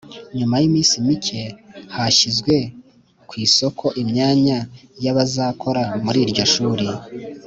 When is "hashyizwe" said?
1.95-2.55